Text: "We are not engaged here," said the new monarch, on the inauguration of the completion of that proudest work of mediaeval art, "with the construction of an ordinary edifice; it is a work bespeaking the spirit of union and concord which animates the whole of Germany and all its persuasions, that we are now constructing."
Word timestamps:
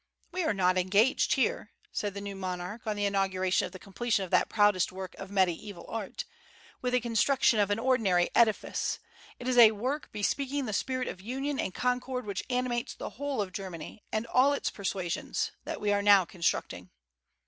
"We 0.31 0.43
are 0.45 0.51
not 0.55 0.79
engaged 0.79 1.33
here," 1.35 1.73
said 1.91 2.15
the 2.15 2.21
new 2.21 2.35
monarch, 2.35 2.87
on 2.87 2.95
the 2.95 3.05
inauguration 3.05 3.67
of 3.67 3.71
the 3.71 3.77
completion 3.77 4.25
of 4.25 4.31
that 4.31 4.49
proudest 4.49 4.91
work 4.91 5.13
of 5.19 5.29
mediaeval 5.29 5.85
art, 5.87 6.25
"with 6.81 6.93
the 6.93 6.99
construction 6.99 7.59
of 7.59 7.69
an 7.69 7.77
ordinary 7.77 8.31
edifice; 8.33 8.97
it 9.37 9.47
is 9.47 9.59
a 9.59 9.69
work 9.73 10.11
bespeaking 10.11 10.65
the 10.65 10.73
spirit 10.73 11.07
of 11.07 11.21
union 11.21 11.59
and 11.59 11.75
concord 11.75 12.25
which 12.25 12.41
animates 12.49 12.95
the 12.95 13.11
whole 13.11 13.43
of 13.43 13.53
Germany 13.53 14.01
and 14.11 14.25
all 14.25 14.53
its 14.53 14.71
persuasions, 14.71 15.51
that 15.65 15.79
we 15.79 15.93
are 15.93 16.01
now 16.01 16.25
constructing." 16.25 16.89